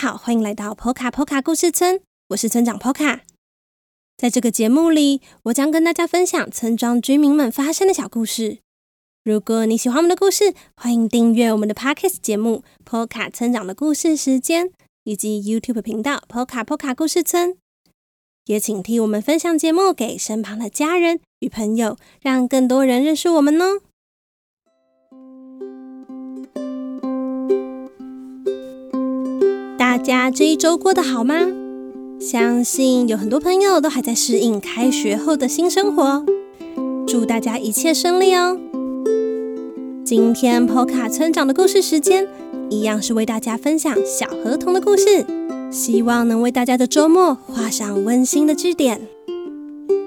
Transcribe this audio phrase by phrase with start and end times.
[0.00, 3.20] 好，欢迎来到波卡波卡故事村，我是村长波卡。
[4.16, 8.60] 在这个节目里，我将跟大家分享村庄居民们发生的小故事。
[9.22, 14.68] 如果你喜欢我们的故事，欢迎订阅我们的 Podcast 节目《波卡村长的故事时间》，
[15.04, 17.50] 以及 YouTube 频道《波卡波卡故事村》。
[18.46, 23.82] 也请替我们分享节目给身旁的家人与朋友，让更多人认识我们哦。
[29.90, 31.34] 大家这一周过得好吗？
[32.20, 36.24] 相信有很多朋友都还在适应开学后的新生活，
[37.08, 38.56] 祝大家一切顺利哦。
[40.04, 42.28] 今天波卡村长的故事时间，
[42.70, 45.26] 一样是为大家分享小河童的故事，
[45.72, 49.00] 希望能为大家的周末画上温馨的句点。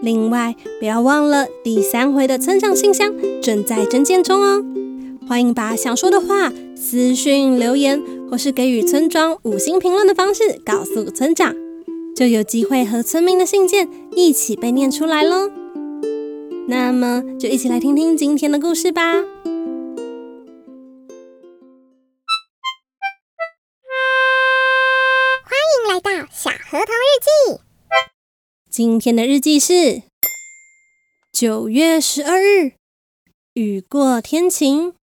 [0.01, 4.63] 另外，不要忘了第三回的村长信箱正在征件中哦，
[5.27, 11.55] 欢迎把想说的话私讯留言，或是给予村庄五星评论的方式告诉村长，
[12.15, 15.51] 就有机会和村民的信件一起被念出来喽。
[16.67, 19.23] 那么，就一起来听听今天的故事吧。
[25.43, 27.59] 欢迎来到小河童日记，
[28.71, 30.03] 今天的日记是
[31.31, 32.71] 九月十二日，
[33.53, 34.95] 雨过天晴。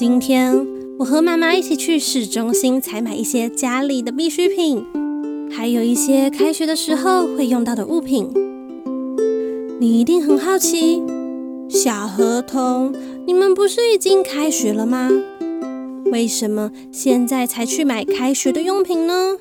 [0.00, 0.66] 今天
[0.98, 4.82] 我和妈妈一起去市中心采买一些家里的必需品，
[5.52, 8.30] 还有一些开学的时候会用到的物品。
[9.78, 11.02] 你一定很好奇，
[11.68, 12.94] 小河童，
[13.26, 15.10] 你们不是已经开学了吗？
[16.06, 19.36] 为什么现在才去买开学的用品呢？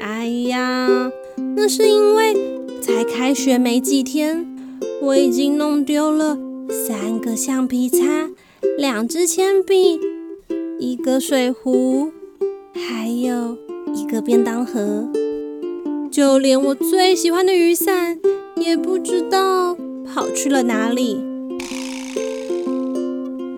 [0.00, 1.10] 哎呀，
[1.56, 2.36] 那是因为
[2.82, 4.46] 才开学没几天，
[5.00, 6.36] 我已经弄丢了
[6.68, 8.28] 三个橡皮擦、
[8.78, 10.00] 两支铅笔、
[10.78, 12.12] 一个水壶，
[12.72, 13.56] 还有
[13.94, 15.08] 一个便当盒，
[16.10, 18.18] 就连我最喜欢的雨伞
[18.56, 21.20] 也不知道跑去了哪里。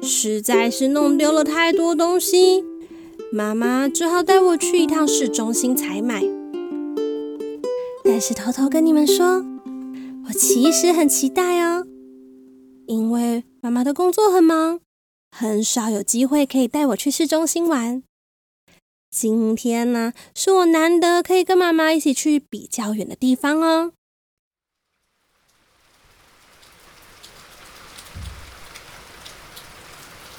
[0.02, 2.64] 实在是弄丢了太多东西，
[3.30, 6.22] 妈妈只好带我去一趟市中心采买。
[8.02, 9.44] 但是偷偷跟你们说，
[10.26, 11.86] 我其实很期待哦，
[12.86, 14.78] 因为妈妈的工作很忙，
[15.36, 18.04] 很少有机会可以带我去市中心玩。
[19.10, 23.90] 今天呢，是我难得可以跟妈妈一起去比较远的地方哦。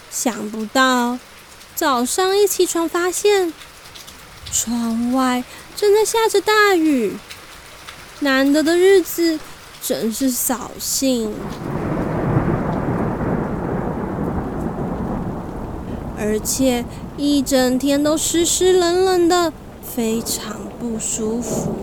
[0.09, 1.19] 想不到，
[1.75, 3.53] 早上一起床发现
[4.49, 5.43] 窗外
[5.75, 7.17] 正在下着大雨，
[8.21, 9.37] 难得的日子
[9.81, 11.33] 真是扫兴，
[16.17, 16.85] 而且
[17.17, 21.75] 一整天都湿湿冷冷的，非常不舒服。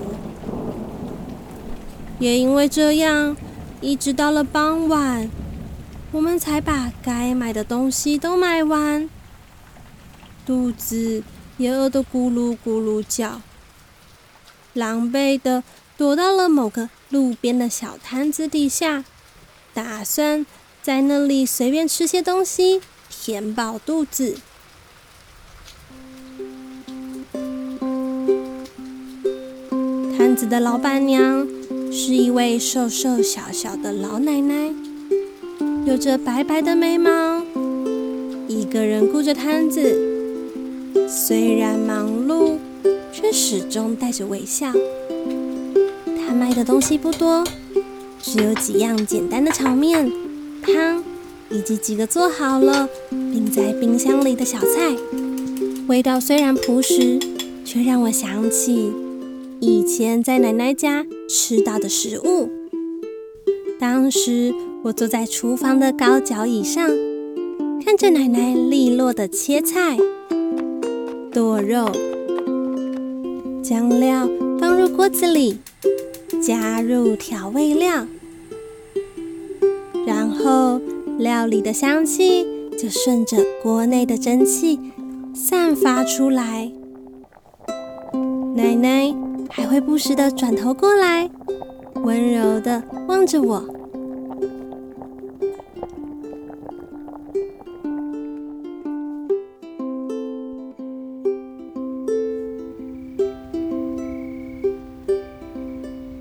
[2.19, 3.37] 也因为这样，
[3.81, 5.31] 一直到了傍晚。
[6.13, 9.09] 我们才把该买的东西都买完，
[10.45, 11.23] 肚子
[11.57, 13.41] 也饿得咕噜咕噜叫，
[14.75, 15.65] 狼狈地
[15.97, 19.05] 躲到了某个路边的小摊子底下，
[19.73, 20.45] 打算
[20.83, 22.83] 在那里随便吃些东西，
[23.25, 24.35] 填饱肚子。
[30.19, 31.47] 摊子的老板娘
[31.93, 34.75] 是一位瘦瘦小小的老奶奶。
[35.87, 37.41] 有着白白的眉毛，
[38.49, 39.97] 一个人顾着摊子，
[41.09, 42.57] 虽然忙碌，
[43.13, 44.73] 却始终带着微笑。
[46.05, 47.45] 她卖的东西不多，
[48.21, 50.11] 只有几样简单的炒面、
[50.61, 51.05] 汤，
[51.53, 54.97] 以及几个做好了冰在冰箱里的小菜。
[55.89, 57.19] 味道虽然朴实，
[57.65, 58.93] 却让我想起
[59.61, 62.49] 以前在奶奶家吃到的食物。
[63.79, 64.55] 当时。
[64.85, 66.91] 我坐在厨房的高脚椅上，
[67.85, 69.97] 看着奶奶利落的切菜、
[71.31, 71.89] 剁肉，
[73.63, 74.29] 将料
[74.59, 75.59] 放入锅子里，
[76.43, 78.09] 加入调味料，
[80.05, 80.81] 然后
[81.23, 82.45] 料理的香气
[82.77, 84.77] 就顺着锅内的蒸汽
[85.33, 86.73] 散发出来。
[88.57, 89.15] 奶奶
[89.49, 91.31] 还会不时的转头过来，
[92.03, 93.65] 温柔的望着我。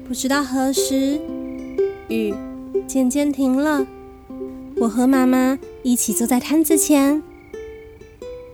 [0.07, 1.19] 不知道何时，
[2.07, 2.35] 雨
[2.85, 3.87] 渐渐停了，
[4.81, 7.21] 我和妈妈一起坐在摊子前，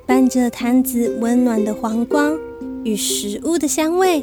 [0.06, 2.38] 伴着摊子温暖的黄光
[2.84, 4.22] 与食物的香味，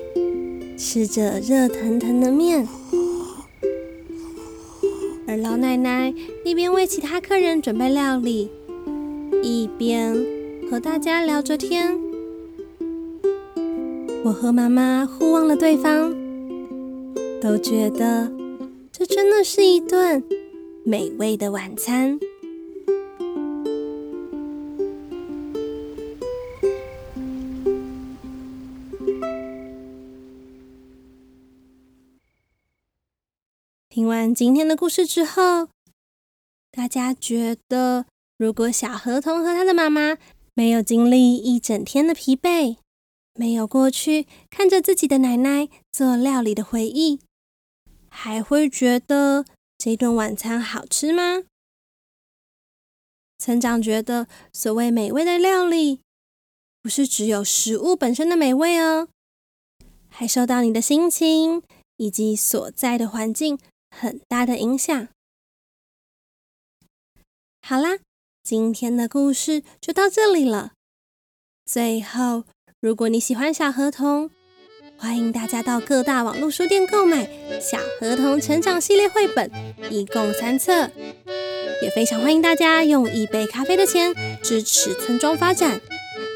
[0.77, 2.69] 吃着热腾腾的面。
[5.27, 6.12] 而老奶奶
[6.45, 8.51] 一边为其他客人准备料理，
[9.43, 10.15] 一边
[10.71, 11.99] 和大家聊着天。
[14.23, 16.15] 我和妈妈互望了对方，
[17.41, 18.31] 都觉得
[18.93, 20.23] 这真的是一顿
[20.86, 22.20] 美味的晚餐。
[33.88, 35.69] 听完今天的故事之后，
[36.70, 38.04] 大家觉得，
[38.36, 40.19] 如果小河童和他的妈妈
[40.52, 42.76] 没有经历一整天的疲惫，
[43.34, 47.20] 没有过去看着自己的奶奶做料理的回忆，
[48.10, 49.46] 还会觉得
[49.76, 51.44] 这顿晚餐好吃吗？
[53.38, 56.00] 村长觉得，所谓美味的料理，
[56.81, 59.09] 不是只有食物本身的美味哦，
[60.09, 61.62] 还受到你的心情
[61.97, 63.59] 以及所在的环境
[63.91, 65.09] 很大的影响。
[67.62, 67.99] 好啦，
[68.43, 70.73] 今天的故事就到这里了。
[71.65, 72.44] 最后。
[72.81, 74.31] 如果你喜欢小河童，
[74.96, 77.25] 欢迎大家到各大网络书店购买
[77.61, 79.50] 《小河童成长系列》绘本，
[79.91, 80.91] 一共三册。
[81.82, 85.81] 也非常欢迎大家用一杯咖啡的钱支持村庄发展，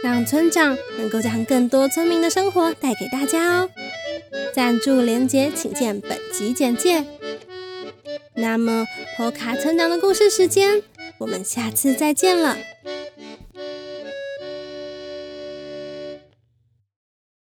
[0.02, 3.70] 让村长能够将更多村民的生活带给大家哦。
[4.52, 7.04] 赞助连结请见本集简介。
[8.34, 10.82] 那么，波卡村长的故事时间，
[11.18, 12.56] 我们下次再见了。